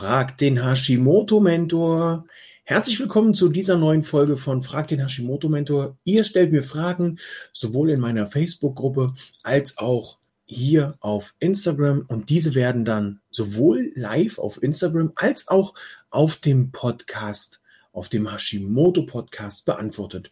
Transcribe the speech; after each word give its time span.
Frag 0.00 0.38
den 0.38 0.64
Hashimoto-Mentor. 0.64 2.24
Herzlich 2.64 2.98
willkommen 3.00 3.34
zu 3.34 3.50
dieser 3.50 3.76
neuen 3.76 4.02
Folge 4.02 4.38
von 4.38 4.62
Frag 4.62 4.88
den 4.88 4.98
Hashimoto-Mentor. 4.98 5.98
Ihr 6.04 6.24
stellt 6.24 6.52
mir 6.52 6.62
Fragen, 6.62 7.18
sowohl 7.52 7.90
in 7.90 8.00
meiner 8.00 8.26
Facebook-Gruppe 8.26 9.12
als 9.42 9.76
auch 9.76 10.16
hier 10.46 10.94
auf 11.00 11.34
Instagram. 11.38 12.06
Und 12.08 12.30
diese 12.30 12.54
werden 12.54 12.86
dann 12.86 13.20
sowohl 13.30 13.92
live 13.94 14.38
auf 14.38 14.62
Instagram 14.62 15.12
als 15.16 15.48
auch 15.48 15.74
auf 16.08 16.36
dem 16.36 16.72
Podcast, 16.72 17.60
auf 17.92 18.08
dem 18.08 18.26
Hashimoto-Podcast 18.26 19.66
beantwortet. 19.66 20.30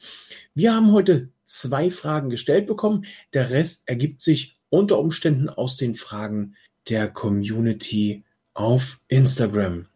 Wir 0.55 0.75
haben 0.75 0.93
heute 0.93 1.29
zwei 1.45 1.91
Fragen 1.91 2.30
gestellt 2.30 2.66
bekommen. 2.66 3.05
Der 3.35 3.50
Rest 3.50 3.82
ergibt 3.85 4.23
sich 4.23 4.57
unter 4.71 4.98
Umständen 4.98 5.50
aus 5.50 5.77
den 5.77 5.95
Fragen 5.95 6.55
der 6.89 7.09
Community 7.09 8.25
auf 8.59 8.99
Instagram. 9.07 9.87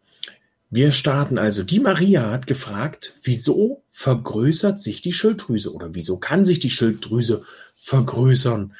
Wir 0.69 0.93
starten 0.93 1.37
also. 1.37 1.63
Die 1.63 1.81
Maria 1.81 2.31
hat 2.31 2.47
gefragt, 2.47 3.13
wieso 3.21 3.83
vergrößert 3.91 4.81
sich 4.81 5.01
die 5.01 5.11
Schilddrüse 5.11 5.73
oder 5.73 5.93
wieso 5.93 6.17
kann 6.17 6.45
sich 6.45 6.59
die 6.59 6.69
Schilddrüse 6.69 7.43
vergrößern? 7.75 8.73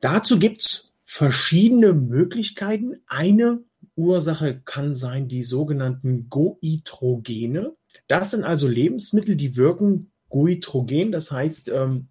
Dazu 0.00 0.38
gibt's 0.38 0.92
verschiedene 1.04 1.94
Möglichkeiten. 1.94 3.00
Eine 3.08 3.64
Ursache 3.96 4.62
kann 4.64 4.94
sein 4.94 5.26
die 5.26 5.42
sogenannten 5.42 6.30
Goitrogene. 6.30 7.74
Das 8.06 8.30
sind 8.30 8.44
also 8.44 8.68
Lebensmittel, 8.68 9.34
die 9.34 9.56
wirken 9.56 10.12
goitrogen, 10.28 11.10
das 11.10 11.32
heißt, 11.32 11.70
ähm, 11.70 12.06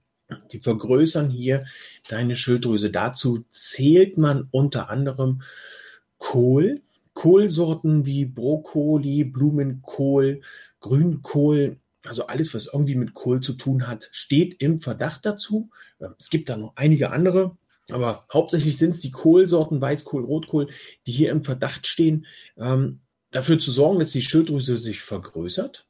die 0.51 0.59
vergrößern 0.59 1.29
hier 1.29 1.65
deine 2.09 2.35
Schilddrüse. 2.35 2.89
Dazu 2.89 3.45
zählt 3.49 4.17
man 4.17 4.49
unter 4.51 4.89
anderem 4.89 5.41
Kohl, 6.17 6.81
Kohlsorten 7.17 8.05
wie 8.05 8.25
Brokkoli, 8.25 9.23
Blumenkohl, 9.23 10.41
Grünkohl, 10.79 11.79
also 12.05 12.27
alles, 12.27 12.53
was 12.53 12.69
irgendwie 12.71 12.93
mit 12.93 13.15
Kohl 13.15 13.41
zu 13.41 13.53
tun 13.53 13.87
hat, 13.87 14.09
steht 14.11 14.61
im 14.61 14.79
Verdacht 14.79 15.25
dazu. 15.25 15.71
Es 16.19 16.29
gibt 16.29 16.47
da 16.47 16.57
noch 16.57 16.73
einige 16.75 17.09
andere, 17.09 17.57
aber 17.89 18.27
hauptsächlich 18.31 18.77
sind 18.77 18.91
es 18.91 18.99
die 18.99 19.09
Kohlsorten, 19.09 19.81
Weißkohl, 19.81 20.23
Rotkohl, 20.25 20.67
die 21.07 21.11
hier 21.11 21.31
im 21.31 21.43
Verdacht 21.43 21.87
stehen, 21.87 22.27
ähm, 22.55 22.99
dafür 23.31 23.57
zu 23.57 23.71
sorgen, 23.71 23.97
dass 23.97 24.11
die 24.11 24.21
Schilddrüse 24.21 24.77
sich 24.77 25.01
vergrößert. 25.01 25.87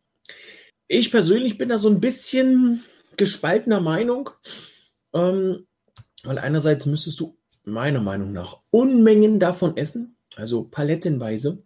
Ich 0.88 1.12
persönlich 1.12 1.58
bin 1.58 1.67
da 1.67 1.78
so 1.78 1.89
ein 1.89 2.00
bisschen 2.00 2.86
gespaltener 3.17 3.81
Meinung, 3.81 4.30
ähm, 5.12 5.67
weil 6.23 6.39
einerseits 6.39 6.86
müsstest 6.86 7.19
du 7.19 7.38
meiner 7.66 8.00
Meinung 8.00 8.31
nach 8.31 8.62
Unmengen 8.72 9.41
davon 9.41 9.75
essen, 9.75 10.16
also 10.38 10.63
palettenweise, 10.63 11.63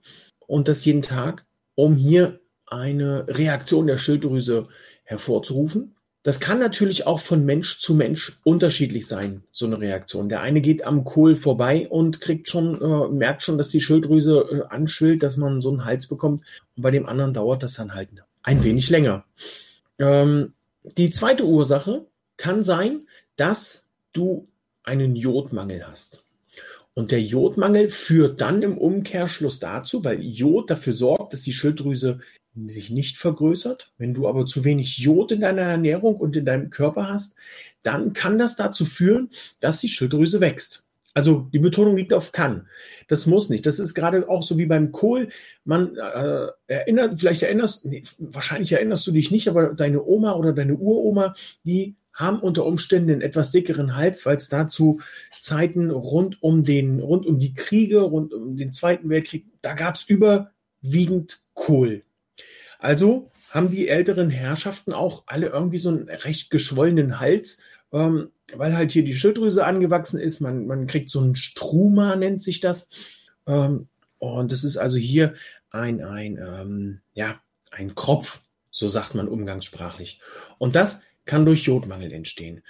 und 0.47 0.67
das 0.67 0.83
jeden 0.83 1.01
Tag, 1.01 1.45
um 1.75 1.95
hier 1.95 2.39
eine 2.65 3.25
Reaktion 3.27 3.87
der 3.87 3.97
Schilddrüse 3.97 4.67
hervorzurufen. 5.03 5.95
Das 6.23 6.39
kann 6.39 6.59
natürlich 6.59 7.07
auch 7.07 7.19
von 7.19 7.45
Mensch 7.45 7.79
zu 7.79 7.95
Mensch 7.95 8.39
unterschiedlich 8.43 9.07
sein, 9.07 9.43
so 9.51 9.65
eine 9.65 9.79
Reaktion. 9.79 10.29
Der 10.29 10.41
eine 10.41 10.61
geht 10.61 10.83
am 10.83 11.03
Kohl 11.03 11.35
vorbei 11.35 11.87
und 11.89 12.21
kriegt 12.21 12.47
schon, 12.47 12.79
äh, 12.79 13.09
merkt 13.09 13.41
schon, 13.41 13.57
dass 13.57 13.69
die 13.69 13.81
Schilddrüse 13.81 14.39
äh, 14.39 14.73
anschwillt, 14.73 15.23
dass 15.23 15.37
man 15.37 15.61
so 15.61 15.69
einen 15.69 15.85
Hals 15.85 16.07
bekommt. 16.07 16.41
Und 16.75 16.83
bei 16.83 16.91
dem 16.91 17.07
anderen 17.07 17.33
dauert 17.33 17.63
das 17.63 17.73
dann 17.73 17.93
halt 17.95 18.09
ein 18.43 18.63
wenig 18.63 18.89
länger. 18.89 19.25
Ähm, 19.99 20.53
die 20.97 21.09
zweite 21.09 21.45
Ursache 21.45 22.05
kann 22.37 22.63
sein, 22.63 23.07
dass 23.35 23.89
du 24.13 24.47
einen 24.83 25.15
Jodmangel 25.15 25.87
hast. 25.87 26.23
Und 26.93 27.11
der 27.11 27.21
Jodmangel 27.21 27.89
führt 27.89 28.41
dann 28.41 28.61
im 28.63 28.77
Umkehrschluss 28.77 29.59
dazu, 29.59 30.03
weil 30.03 30.21
Jod 30.21 30.69
dafür 30.69 30.93
sorgt, 30.93 31.33
dass 31.33 31.43
die 31.43 31.53
Schilddrüse 31.53 32.19
sich 32.67 32.89
nicht 32.89 33.17
vergrößert. 33.17 33.93
Wenn 33.97 34.13
du 34.13 34.27
aber 34.27 34.45
zu 34.45 34.65
wenig 34.65 34.97
Jod 34.97 35.31
in 35.31 35.41
deiner 35.41 35.61
Ernährung 35.61 36.17
und 36.17 36.35
in 36.35 36.45
deinem 36.45 36.69
Körper 36.69 37.07
hast, 37.07 37.35
dann 37.81 38.13
kann 38.13 38.37
das 38.37 38.57
dazu 38.57 38.85
führen, 38.85 39.29
dass 39.61 39.79
die 39.79 39.87
Schilddrüse 39.87 40.41
wächst. 40.41 40.83
Also 41.13 41.49
die 41.51 41.59
Betonung 41.59 41.97
liegt 41.97 42.13
auf 42.13 42.31
kann. 42.31 42.67
Das 43.07 43.25
muss 43.25 43.49
nicht. 43.49 43.65
Das 43.65 43.79
ist 43.79 43.93
gerade 43.93 44.29
auch 44.29 44.43
so 44.43 44.57
wie 44.57 44.65
beim 44.65 44.91
Kohl. 44.91 45.29
Man 45.65 45.97
äh, 45.97 46.47
erinnert, 46.67 47.19
vielleicht 47.19 47.43
erinnerst, 47.43 47.85
nee, 47.85 48.03
wahrscheinlich 48.17 48.71
erinnerst 48.71 49.05
du 49.07 49.11
dich 49.11 49.31
nicht, 49.31 49.49
aber 49.49 49.73
deine 49.73 50.03
Oma 50.03 50.33
oder 50.33 50.53
deine 50.53 50.75
Uroma, 50.75 51.33
die 51.65 51.95
haben 52.21 52.39
unter 52.39 52.65
Umständen 52.65 53.11
einen 53.11 53.21
etwas 53.21 53.51
dickeren 53.51 53.95
Hals, 53.95 54.25
weil 54.25 54.37
es 54.37 54.47
dazu 54.47 55.01
Zeiten 55.41 55.89
rund 55.89 56.41
um 56.41 56.63
den, 56.63 56.99
rund 56.99 57.25
um 57.25 57.39
die 57.39 57.53
Kriege, 57.53 58.01
rund 58.01 58.33
um 58.33 58.55
den 58.55 58.71
Zweiten 58.71 59.09
Weltkrieg, 59.09 59.45
da 59.61 59.73
gab 59.73 59.95
es 59.95 60.03
überwiegend 60.03 61.41
Kohl. 61.53 62.03
Also 62.79 63.31
haben 63.49 63.69
die 63.69 63.89
älteren 63.89 64.29
Herrschaften 64.29 64.93
auch 64.93 65.23
alle 65.25 65.47
irgendwie 65.47 65.79
so 65.79 65.89
einen 65.89 66.09
recht 66.09 66.49
geschwollenen 66.51 67.19
Hals, 67.19 67.59
ähm, 67.91 68.29
weil 68.55 68.75
halt 68.75 68.91
hier 68.91 69.03
die 69.03 69.13
Schilddrüse 69.13 69.65
angewachsen 69.65 70.19
ist. 70.19 70.39
Man, 70.39 70.67
man 70.67 70.87
kriegt 70.87 71.09
so 71.09 71.19
einen 71.19 71.35
Struma, 71.35 72.15
nennt 72.15 72.41
sich 72.41 72.59
das. 72.61 72.89
Ähm, 73.47 73.87
und 74.19 74.51
das 74.51 74.63
ist 74.63 74.77
also 74.77 74.97
hier 74.97 75.33
ein, 75.71 76.03
ein, 76.03 76.37
ähm, 76.37 77.01
ja, 77.13 77.41
ein 77.71 77.95
Kropf, 77.95 78.41
so 78.69 78.87
sagt 78.89 79.15
man 79.15 79.27
umgangssprachlich. 79.27 80.21
Und 80.57 80.75
das 80.75 81.01
kann 81.25 81.45
durch 81.45 81.63
Jodmangel 81.63 82.11
entstehen. 82.11 82.61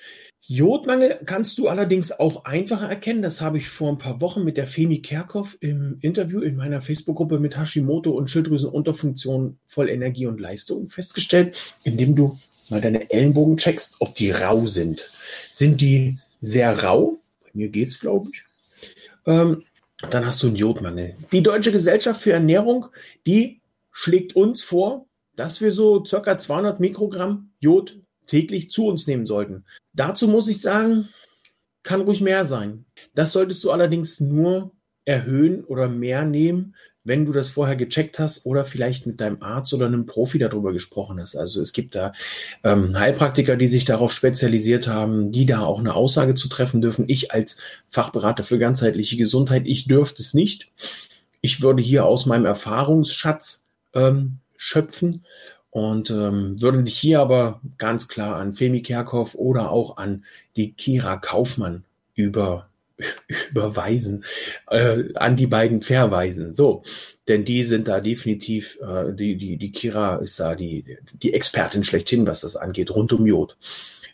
Jodmangel 0.41 1.19
kannst 1.25 1.57
du 1.57 1.67
allerdings 1.67 2.11
auch 2.11 2.45
einfacher 2.45 2.89
erkennen. 2.89 3.21
Das 3.21 3.41
habe 3.41 3.57
ich 3.57 3.69
vor 3.69 3.91
ein 3.91 3.99
paar 3.99 4.21
Wochen 4.21 4.43
mit 4.43 4.57
der 4.57 4.67
Femi 4.67 5.01
Kerkhoff 5.01 5.57
im 5.61 5.97
Interview 6.01 6.41
in 6.41 6.55
meiner 6.55 6.81
Facebook-Gruppe 6.81 7.39
mit 7.39 7.57
Hashimoto 7.57 8.11
und 8.11 8.29
Schilddrüsenunterfunktion 8.29 9.59
voll 9.67 9.89
Energie 9.89 10.25
und 10.25 10.39
Leistung 10.39 10.89
festgestellt, 10.89 11.55
indem 11.83 12.15
du 12.15 12.37
mal 12.69 12.81
deine 12.81 13.09
Ellenbogen 13.11 13.57
checkst, 13.57 13.97
ob 13.99 14.15
die 14.15 14.31
rau 14.31 14.65
sind. 14.65 14.99
Sind 15.51 15.79
die 15.79 16.17
sehr 16.41 16.83
rau? 16.83 17.19
Bei 17.43 17.49
mir 17.53 17.69
geht's, 17.69 17.99
glaube 17.99 18.29
ich. 18.33 18.43
Ähm, 19.25 19.63
dann 20.09 20.25
hast 20.25 20.41
du 20.41 20.47
einen 20.47 20.55
Jodmangel. 20.55 21.15
Die 21.31 21.43
Deutsche 21.43 21.71
Gesellschaft 21.71 22.21
für 22.21 22.33
Ernährung, 22.33 22.87
die 23.27 23.61
schlägt 23.91 24.35
uns 24.35 24.63
vor, 24.63 25.05
dass 25.35 25.61
wir 25.61 25.71
so 25.71 26.03
circa 26.03 26.37
200 26.37 26.79
Mikrogramm 26.79 27.51
Jod 27.59 27.99
täglich 28.27 28.69
zu 28.69 28.87
uns 28.87 29.07
nehmen 29.07 29.25
sollten. 29.25 29.65
Dazu 29.93 30.27
muss 30.27 30.47
ich 30.47 30.61
sagen, 30.61 31.09
kann 31.83 32.01
ruhig 32.01 32.21
mehr 32.21 32.45
sein. 32.45 32.85
Das 33.15 33.31
solltest 33.31 33.63
du 33.63 33.71
allerdings 33.71 34.19
nur 34.19 34.71
erhöhen 35.05 35.63
oder 35.63 35.87
mehr 35.87 36.23
nehmen, 36.23 36.75
wenn 37.03 37.25
du 37.25 37.31
das 37.31 37.49
vorher 37.49 37.75
gecheckt 37.75 38.19
hast 38.19 38.45
oder 38.45 38.63
vielleicht 38.63 39.07
mit 39.07 39.19
deinem 39.19 39.41
Arzt 39.41 39.73
oder 39.73 39.87
einem 39.87 40.05
Profi 40.05 40.37
darüber 40.37 40.71
gesprochen 40.71 41.19
hast. 41.19 41.35
Also 41.35 41.61
es 41.61 41.73
gibt 41.73 41.95
da 41.95 42.13
ähm, 42.63 42.97
Heilpraktiker, 42.97 43.55
die 43.55 43.67
sich 43.67 43.85
darauf 43.85 44.13
spezialisiert 44.13 44.87
haben, 44.87 45.31
die 45.31 45.47
da 45.47 45.61
auch 45.61 45.79
eine 45.79 45.95
Aussage 45.95 46.35
zu 46.35 46.47
treffen 46.47 46.81
dürfen. 46.81 47.05
Ich 47.07 47.31
als 47.31 47.57
Fachberater 47.89 48.43
für 48.43 48.59
ganzheitliche 48.59 49.17
Gesundheit, 49.17 49.63
ich 49.65 49.87
dürfte 49.87 50.21
es 50.21 50.35
nicht. 50.35 50.69
Ich 51.41 51.63
würde 51.63 51.81
hier 51.81 52.05
aus 52.05 52.27
meinem 52.27 52.45
Erfahrungsschatz 52.45 53.65
ähm, 53.95 54.37
schöpfen 54.55 55.25
und 55.71 56.09
ähm, 56.11 56.61
würde 56.61 56.83
dich 56.83 56.97
hier 56.97 57.21
aber 57.21 57.61
ganz 57.77 58.07
klar 58.07 58.35
an 58.35 58.53
Femi 58.53 58.81
Kerkhoff 58.81 59.35
oder 59.35 59.71
auch 59.71 59.97
an 59.97 60.25
die 60.55 60.73
Kira 60.73 61.17
Kaufmann 61.17 61.85
über, 62.13 62.69
überweisen, 63.49 64.25
äh, 64.69 65.13
an 65.15 65.37
die 65.37 65.47
beiden 65.47 65.81
verweisen. 65.81 66.53
So, 66.53 66.83
denn 67.27 67.45
die 67.45 67.63
sind 67.63 67.87
da 67.87 68.01
definitiv, 68.01 68.77
äh, 68.81 69.13
die, 69.13 69.37
die, 69.37 69.57
die 69.57 69.71
Kira 69.71 70.17
ist 70.17 70.39
da 70.41 70.55
die, 70.55 70.97
die 71.13 71.33
Expertin 71.33 71.85
schlechthin, 71.85 72.27
was 72.27 72.41
das 72.41 72.57
angeht, 72.57 72.91
rund 72.91 73.13
um 73.13 73.25
Jod. 73.25 73.57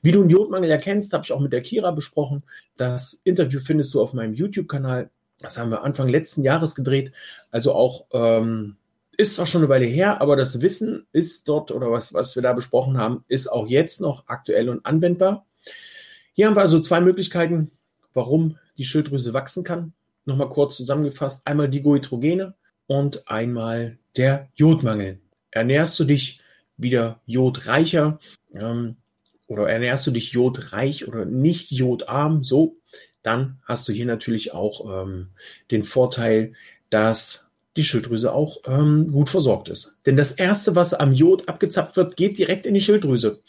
Wie 0.03 0.11
du 0.11 0.21
einen 0.21 0.29
Jodmangel 0.29 0.69
erkennst, 0.69 1.11
habe 1.13 1.23
ich 1.25 1.31
auch 1.31 1.39
mit 1.39 1.53
der 1.53 1.61
Kira 1.61 1.89
besprochen. 1.89 2.43
Das 2.77 3.19
Interview 3.23 3.59
findest 3.59 3.95
du 3.95 4.01
auf 4.01 4.13
meinem 4.13 4.35
YouTube-Kanal. 4.35 5.09
Das 5.39 5.57
haben 5.57 5.71
wir 5.71 5.83
Anfang 5.83 6.07
letzten 6.07 6.43
Jahres 6.43 6.75
gedreht. 6.75 7.11
Also 7.49 7.73
auch 7.73 8.05
ähm, 8.11 8.75
ist 9.17 9.35
zwar 9.35 9.47
schon 9.47 9.61
eine 9.61 9.69
Weile 9.69 9.85
her, 9.85 10.21
aber 10.21 10.35
das 10.35 10.61
Wissen 10.61 11.07
ist 11.11 11.49
dort 11.49 11.71
oder 11.71 11.91
was, 11.91 12.13
was 12.13 12.35
wir 12.35 12.43
da 12.43 12.53
besprochen 12.53 12.97
haben, 12.97 13.25
ist 13.27 13.47
auch 13.51 13.67
jetzt 13.67 13.99
noch 13.99 14.27
aktuell 14.27 14.69
und 14.69 14.85
anwendbar. 14.85 15.45
Hier 16.33 16.47
haben 16.47 16.55
wir 16.55 16.61
also 16.61 16.79
zwei 16.79 17.01
Möglichkeiten, 17.01 17.71
warum 18.13 18.57
die 18.77 18.85
Schilddrüse 18.85 19.33
wachsen 19.33 19.63
kann. 19.63 19.93
Nochmal 20.25 20.49
kurz 20.49 20.77
zusammengefasst. 20.77 21.41
Einmal 21.45 21.67
die 21.67 21.81
Goitrogene 21.81 22.53
und 22.85 23.27
einmal 23.27 23.97
der 24.15 24.49
Jodmangel. 24.53 25.19
Ernährst 25.49 25.99
du 25.99 26.03
dich 26.03 26.41
wieder 26.77 27.21
jodreicher 27.25 28.19
ähm, 28.53 28.97
oder 29.47 29.67
ernährst 29.67 30.05
du 30.05 30.11
dich 30.11 30.31
jodreich 30.31 31.07
oder 31.07 31.25
nicht 31.25 31.71
jodarm, 31.71 32.43
so, 32.43 32.77
dann 33.23 33.59
hast 33.65 33.87
du 33.87 33.93
hier 33.93 34.05
natürlich 34.05 34.53
auch 34.53 35.05
ähm, 35.05 35.29
den 35.71 35.83
Vorteil, 35.83 36.53
dass 36.89 37.46
die 37.77 37.85
Schilddrüse 37.85 38.33
auch 38.33 38.57
ähm, 38.65 39.07
gut 39.07 39.29
versorgt 39.29 39.69
ist. 39.69 39.97
Denn 40.05 40.17
das 40.17 40.31
Erste, 40.31 40.75
was 40.75 40.93
am 40.93 41.13
Jod 41.13 41.47
abgezapft 41.47 41.95
wird, 41.95 42.17
geht 42.17 42.37
direkt 42.37 42.65
in 42.65 42.73
die 42.73 42.81
Schilddrüse. 42.81 43.41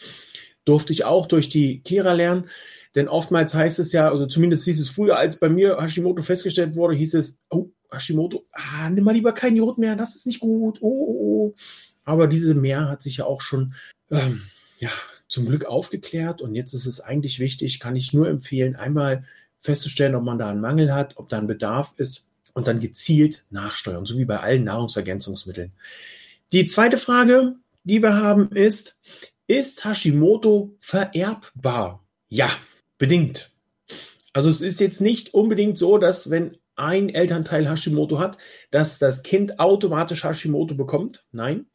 Durfte 0.64 0.92
ich 0.92 1.04
auch 1.04 1.26
durch 1.26 1.48
die 1.48 1.80
Kira 1.80 2.12
lernen. 2.12 2.48
Denn 2.94 3.08
oftmals 3.08 3.54
heißt 3.54 3.78
es 3.78 3.92
ja, 3.92 4.10
also 4.10 4.26
zumindest 4.26 4.64
hieß 4.64 4.80
es 4.80 4.88
früher, 4.88 5.19
als 5.19 5.38
bei 5.38 5.48
mir 5.48 5.78
Hashimoto 5.80 6.22
festgestellt 6.22 6.75
wurde, 6.76 6.94
hieß 6.94 7.14
es, 7.14 7.40
oh, 7.50 7.70
Hashimoto, 7.90 8.46
ah, 8.52 8.90
nimm 8.90 9.04
mal 9.04 9.14
lieber 9.14 9.32
kein 9.32 9.56
Jod 9.56 9.78
mehr, 9.78 9.96
das 9.96 10.14
ist 10.14 10.26
nicht 10.26 10.40
gut. 10.40 10.78
Oh, 10.81 10.88
oh, 10.88 11.16
oh. 11.20 11.54
Aber 12.04 12.26
diese 12.26 12.54
Mehr 12.54 12.88
hat 12.88 13.02
sich 13.02 13.19
ja 13.19 13.24
auch 13.24 13.40
schon, 13.40 13.74
ähm, 14.10 14.42
ja, 14.78 14.90
zum 15.26 15.46
Glück 15.46 15.66
aufgeklärt. 15.66 16.40
Und 16.40 16.54
jetzt 16.54 16.72
ist 16.72 16.86
es 16.86 17.00
eigentlich 17.00 17.38
wichtig, 17.38 17.81
kann 17.81 17.96
ich 17.96 18.12
nur 18.12 18.28
empfehlen, 18.28 18.76
einmal 18.76 19.24
festzustellen, 19.60 20.14
ob 20.14 20.24
man 20.24 20.38
da 20.38 20.50
einen 20.50 20.60
Mangel 20.60 20.94
hat, 20.94 21.16
ob 21.16 21.28
da 21.28 21.38
ein 21.38 21.46
Bedarf 21.46 21.94
ist 21.96 22.27
und 22.54 22.66
dann 22.66 22.80
gezielt 22.80 23.44
nachsteuern, 23.50 24.06
so 24.06 24.18
wie 24.18 24.24
bei 24.24 24.40
allen 24.40 24.64
Nahrungsergänzungsmitteln. 24.64 25.72
Die 26.52 26.66
zweite 26.66 26.98
Frage, 26.98 27.56
die 27.84 28.02
wir 28.02 28.16
haben, 28.16 28.50
ist, 28.50 28.96
ist 29.46 29.84
Hashimoto 29.84 30.76
vererbbar? 30.80 32.04
Ja, 32.28 32.50
bedingt. 32.98 33.50
Also 34.32 34.48
es 34.48 34.60
ist 34.60 34.80
jetzt 34.80 35.00
nicht 35.00 35.34
unbedingt 35.34 35.78
so, 35.78 35.98
dass 35.98 36.30
wenn 36.30 36.56
ein 36.76 37.08
Elternteil 37.08 37.68
Hashimoto 37.68 38.18
hat, 38.18 38.38
dass 38.70 38.98
das 38.98 39.22
Kind 39.22 39.58
automatisch 39.58 40.24
Hashimoto 40.24 40.74
bekommt. 40.74 41.24
Nein, 41.32 41.66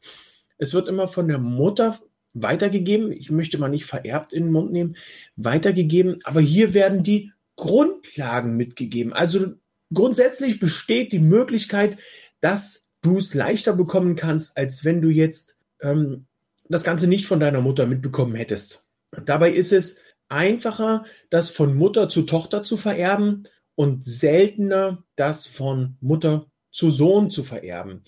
es 0.56 0.72
wird 0.72 0.88
immer 0.88 1.08
von 1.08 1.28
der 1.28 1.38
Mutter 1.38 2.00
weitergegeben. 2.32 3.12
Ich 3.12 3.30
möchte 3.30 3.58
mal 3.58 3.68
nicht 3.68 3.84
vererbt 3.84 4.32
in 4.32 4.44
den 4.44 4.52
Mund 4.52 4.72
nehmen, 4.72 4.96
weitergegeben. 5.36 6.18
Aber 6.24 6.40
hier 6.40 6.74
werden 6.74 7.02
die 7.02 7.32
Grundlagen 7.56 8.56
mitgegeben. 8.56 9.12
Also 9.12 9.54
grundsätzlich 9.94 10.60
besteht 10.60 11.12
die 11.12 11.20
Möglichkeit, 11.20 11.96
dass 12.40 12.88
du 13.00 13.18
es 13.18 13.34
leichter 13.34 13.74
bekommen 13.74 14.16
kannst, 14.16 14.56
als 14.56 14.84
wenn 14.84 15.00
du 15.00 15.08
jetzt 15.08 15.56
ähm, 15.80 16.26
das 16.68 16.84
Ganze 16.84 17.06
nicht 17.06 17.26
von 17.26 17.40
deiner 17.40 17.60
Mutter 17.60 17.86
mitbekommen 17.86 18.34
hättest. 18.34 18.84
Dabei 19.24 19.50
ist 19.50 19.72
es 19.72 19.96
einfacher, 20.28 21.04
das 21.30 21.50
von 21.50 21.74
Mutter 21.74 22.08
zu 22.08 22.22
Tochter 22.22 22.62
zu 22.62 22.76
vererben 22.76 23.44
und 23.74 24.04
seltener, 24.04 25.04
das 25.16 25.46
von 25.46 25.96
Mutter 26.00 26.46
zu 26.70 26.90
Sohn 26.90 27.30
zu 27.30 27.44
vererben. 27.44 28.02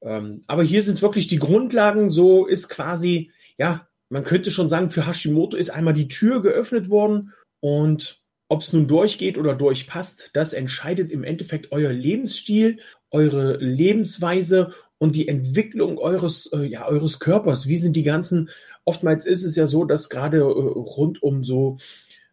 Ähm, 0.00 0.44
aber 0.46 0.62
hier 0.62 0.82
sind 0.82 0.94
es 0.94 1.02
wirklich 1.02 1.26
die 1.26 1.38
Grundlagen. 1.38 2.10
So 2.10 2.46
ist 2.46 2.68
quasi, 2.68 3.32
ja, 3.58 3.88
man 4.08 4.24
könnte 4.24 4.50
schon 4.50 4.68
sagen, 4.68 4.90
für 4.90 5.06
Hashimoto 5.06 5.56
ist 5.56 5.70
einmal 5.70 5.94
die 5.94 6.08
Tür 6.08 6.40
geöffnet 6.42 6.88
worden 6.88 7.32
und 7.60 8.22
ob 8.48 8.62
es 8.62 8.72
nun 8.72 8.86
durchgeht 8.86 9.38
oder 9.38 9.54
durchpasst, 9.54 10.30
das 10.32 10.52
entscheidet 10.52 11.10
im 11.10 11.24
Endeffekt 11.24 11.72
euer 11.72 11.92
Lebensstil, 11.92 12.78
eure 13.10 13.56
Lebensweise 13.56 14.72
und 14.98 15.16
die 15.16 15.28
Entwicklung 15.28 15.98
eures, 15.98 16.50
äh, 16.52 16.64
ja, 16.64 16.86
eures 16.86 17.18
Körpers. 17.18 17.68
Wie 17.68 17.76
sind 17.76 17.96
die 17.96 18.02
ganzen, 18.02 18.48
oftmals 18.84 19.26
ist 19.26 19.42
es 19.42 19.56
ja 19.56 19.66
so, 19.66 19.84
dass 19.84 20.08
gerade 20.08 20.38
äh, 20.38 20.42
rund 20.42 21.22
um 21.22 21.44
so 21.44 21.76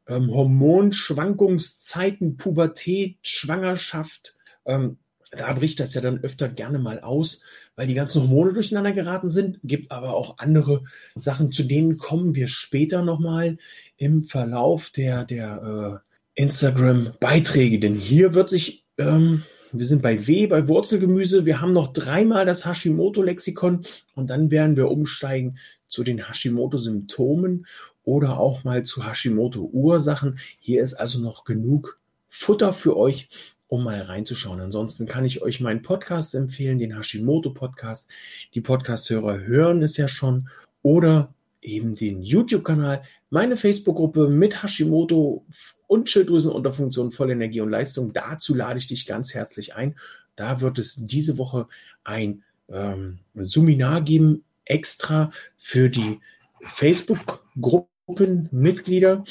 ähm, 0.07 0.31
Hormonschwankungszeiten, 0.31 2.37
Pubertät, 2.37 3.17
Schwangerschaft, 3.23 4.35
ähm, 4.65 4.97
da 5.31 5.51
bricht 5.53 5.79
das 5.79 5.95
ja 5.95 6.01
dann 6.01 6.23
öfter 6.23 6.47
gerne 6.47 6.79
mal 6.79 6.99
aus, 6.99 7.43
weil 7.75 7.87
die 7.87 7.93
ganzen 7.93 8.21
Hormone 8.21 8.53
durcheinander 8.53 8.91
geraten 8.91 9.29
sind. 9.29 9.59
Gibt 9.63 9.91
aber 9.91 10.13
auch 10.13 10.37
andere 10.37 10.83
Sachen, 11.15 11.51
zu 11.51 11.63
denen 11.63 11.97
kommen 11.97 12.35
wir 12.35 12.47
später 12.47 13.01
nochmal 13.01 13.57
im 13.97 14.23
Verlauf 14.23 14.89
der, 14.89 15.25
der 15.25 16.01
äh, 16.35 16.41
Instagram-Beiträge. 16.41 17.79
Denn 17.79 17.95
hier 17.95 18.33
wird 18.33 18.49
sich, 18.49 18.85
ähm, 18.97 19.43
wir 19.71 19.85
sind 19.85 20.01
bei 20.01 20.27
W, 20.27 20.47
bei 20.47 20.67
Wurzelgemüse, 20.67 21.45
wir 21.45 21.61
haben 21.61 21.71
noch 21.71 21.93
dreimal 21.93 22.45
das 22.45 22.65
Hashimoto-Lexikon 22.65 23.85
und 24.15 24.29
dann 24.29 24.51
werden 24.51 24.77
wir 24.77 24.89
umsteigen 24.89 25.57
zu 25.87 26.03
den 26.03 26.27
Hashimoto-Symptomen 26.27 27.65
oder 28.03 28.39
auch 28.39 28.63
mal 28.63 28.83
zu 28.83 29.05
Hashimoto-Ursachen. 29.05 30.39
Hier 30.59 30.83
ist 30.83 30.93
also 30.93 31.19
noch 31.19 31.43
genug 31.43 31.99
Futter 32.29 32.73
für 32.73 32.97
euch, 32.97 33.29
um 33.73 33.83
mal 33.83 34.01
reinzuschauen. 34.01 34.61
Ansonsten 34.61 35.07
kann 35.07 35.25
ich 35.25 35.41
euch 35.41 35.59
meinen 35.59 35.81
Podcast 35.81 36.35
empfehlen, 36.35 36.77
den 36.77 36.95
Hashimoto 36.95 37.49
Podcast. 37.49 38.07
Die 38.53 38.61
Podcast-Hörer 38.61 39.39
hören 39.39 39.81
es 39.81 39.97
ja 39.97 40.07
schon. 40.07 40.47
Oder 40.83 41.33
eben 41.59 41.95
den 41.95 42.21
YouTube-Kanal, 42.21 43.01
meine 43.31 43.57
Facebook-Gruppe 43.57 44.29
mit 44.29 44.61
Hashimoto 44.61 45.43
und 45.87 46.07
Schilddrüsenunterfunktion, 46.07 47.11
Vollenergie 47.11 47.61
und 47.61 47.71
Leistung. 47.71 48.13
Dazu 48.13 48.53
lade 48.53 48.77
ich 48.77 48.85
dich 48.85 49.07
ganz 49.07 49.33
herzlich 49.33 49.73
ein. 49.73 49.95
Da 50.35 50.61
wird 50.61 50.77
es 50.77 50.93
diese 50.95 51.39
Woche 51.39 51.67
ein 52.03 52.43
ähm, 52.69 53.21
Seminar 53.33 54.03
geben, 54.03 54.43
extra 54.65 55.31
für 55.57 55.89
die 55.89 56.19
Facebook-Gruppenmitglieder. 56.61 59.23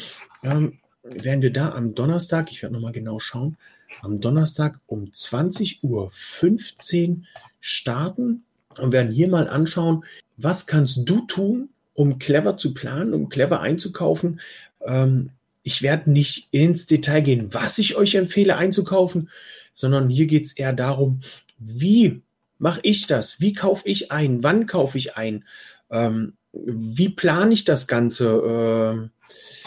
Ähm, 0.42 0.80
werden 1.04 1.42
wir 1.42 1.52
da 1.52 1.76
am 1.76 1.94
Donnerstag, 1.94 2.50
ich 2.50 2.60
werde 2.62 2.74
nochmal 2.74 2.90
genau 2.90 3.20
schauen, 3.20 3.56
am 4.00 4.20
Donnerstag 4.20 4.78
um 4.86 5.04
20.15 5.04 5.82
Uhr 5.82 7.22
starten 7.60 8.44
und 8.78 8.92
werden 8.92 9.12
hier 9.12 9.28
mal 9.28 9.48
anschauen, 9.48 10.04
was 10.36 10.66
kannst 10.66 11.08
du 11.08 11.20
tun, 11.26 11.68
um 11.94 12.18
clever 12.18 12.56
zu 12.56 12.74
planen, 12.74 13.14
um 13.14 13.28
clever 13.28 13.60
einzukaufen. 13.60 14.40
Ähm, 14.84 15.30
ich 15.62 15.82
werde 15.82 16.10
nicht 16.10 16.48
ins 16.50 16.86
Detail 16.86 17.20
gehen, 17.20 17.54
was 17.54 17.78
ich 17.78 17.96
euch 17.96 18.14
empfehle 18.14 18.56
einzukaufen, 18.56 19.30
sondern 19.74 20.08
hier 20.08 20.26
geht 20.26 20.46
es 20.46 20.52
eher 20.54 20.72
darum, 20.72 21.20
wie 21.58 22.22
mache 22.58 22.80
ich 22.82 23.06
das? 23.06 23.40
Wie 23.40 23.52
kaufe 23.52 23.88
ich 23.88 24.10
ein? 24.10 24.42
Wann 24.42 24.66
kaufe 24.66 24.98
ich 24.98 25.16
ein? 25.16 25.44
Ähm, 25.90 26.34
wie 26.52 27.08
plane 27.08 27.52
ich 27.52 27.64
das 27.64 27.86
Ganze? 27.86 29.10
Äh, 29.10 29.61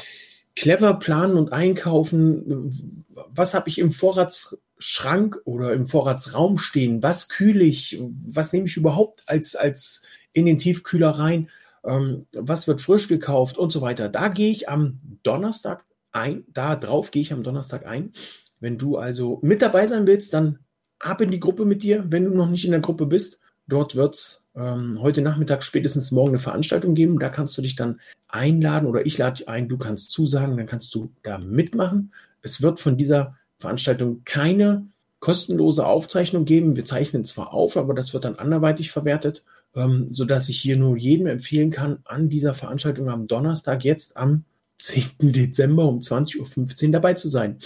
clever 0.55 0.95
planen 0.95 1.35
und 1.35 1.51
einkaufen. 1.51 3.05
Was 3.13 3.53
habe 3.53 3.69
ich 3.69 3.79
im 3.79 3.91
Vorratsschrank 3.91 5.41
oder 5.45 5.73
im 5.73 5.87
Vorratsraum 5.87 6.57
stehen? 6.57 7.03
Was 7.03 7.27
kühle 7.27 7.63
ich? 7.63 8.01
Was 8.27 8.53
nehme 8.53 8.65
ich 8.65 8.77
überhaupt 8.77 9.23
als, 9.27 9.55
als 9.55 10.01
in 10.33 10.45
den 10.45 10.57
Tiefkühler 10.57 11.11
rein? 11.11 11.49
Ähm, 11.83 12.25
was 12.33 12.67
wird 12.67 12.81
frisch 12.81 13.07
gekauft 13.07 13.57
und 13.57 13.71
so 13.71 13.81
weiter? 13.81 14.09
Da 14.09 14.29
gehe 14.29 14.51
ich 14.51 14.69
am 14.69 14.99
Donnerstag 15.23 15.85
ein. 16.11 16.45
Da 16.47 16.75
drauf 16.75 17.11
gehe 17.11 17.21
ich 17.21 17.33
am 17.33 17.43
Donnerstag 17.43 17.85
ein. 17.85 18.13
Wenn 18.59 18.77
du 18.77 18.97
also 18.97 19.39
mit 19.43 19.61
dabei 19.61 19.85
sein 19.87 20.07
willst, 20.07 20.33
dann 20.33 20.59
ab 20.99 21.21
in 21.21 21.31
die 21.31 21.39
Gruppe 21.39 21.65
mit 21.65 21.83
dir, 21.83 22.05
wenn 22.09 22.23
du 22.23 22.35
noch 22.35 22.49
nicht 22.49 22.65
in 22.65 22.71
der 22.71 22.79
Gruppe 22.79 23.05
bist. 23.05 23.39
Dort 23.67 23.95
wird 23.95 24.15
es 24.15 24.44
ähm, 24.55 25.01
heute 25.01 25.21
Nachmittag 25.21 25.63
spätestens 25.63 26.11
morgen 26.11 26.29
eine 26.29 26.39
Veranstaltung 26.39 26.95
geben. 26.95 27.19
Da 27.19 27.29
kannst 27.29 27.57
du 27.57 27.61
dich 27.61 27.75
dann 27.75 27.99
einladen 28.27 28.87
oder 28.87 29.05
ich 29.05 29.17
lade 29.17 29.37
dich 29.37 29.49
ein, 29.49 29.67
du 29.67 29.77
kannst 29.77 30.11
zusagen, 30.11 30.57
dann 30.57 30.67
kannst 30.67 30.93
du 30.95 31.11
da 31.23 31.37
mitmachen. 31.37 32.13
Es 32.41 32.61
wird 32.61 32.79
von 32.79 32.97
dieser 32.97 33.35
Veranstaltung 33.59 34.21
keine 34.25 34.87
kostenlose 35.19 35.85
Aufzeichnung 35.85 36.45
geben. 36.45 36.75
Wir 36.75 36.85
zeichnen 36.85 37.25
zwar 37.25 37.53
auf, 37.53 37.77
aber 37.77 37.93
das 37.93 38.13
wird 38.13 38.25
dann 38.25 38.35
anderweitig 38.35 38.91
verwertet, 38.91 39.43
ähm, 39.75 40.07
sodass 40.09 40.49
ich 40.49 40.59
hier 40.59 40.77
nur 40.77 40.97
jedem 40.97 41.27
empfehlen 41.27 41.71
kann, 41.71 41.99
an 42.05 42.29
dieser 42.29 42.53
Veranstaltung 42.53 43.09
am 43.09 43.27
Donnerstag 43.27 43.83
jetzt 43.83 44.17
am 44.17 44.45
10. 44.79 45.31
Dezember 45.31 45.87
um 45.87 45.99
20.15 45.99 46.85
Uhr 46.85 46.91
dabei 46.91 47.13
zu 47.13 47.29
sein. 47.29 47.57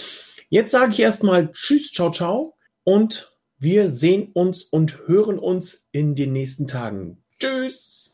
Jetzt 0.48 0.72
sage 0.72 0.92
ich 0.92 1.00
erstmal 1.00 1.52
Tschüss, 1.52 1.92
ciao, 1.92 2.10
ciao 2.10 2.54
und 2.84 3.36
wir 3.60 3.88
sehen 3.88 4.30
uns 4.32 4.64
und 4.64 5.06
hören 5.06 5.38
uns 5.38 5.86
in 5.92 6.14
den 6.14 6.32
nächsten 6.32 6.66
Tagen. 6.66 7.22
Tschüss! 7.38 8.09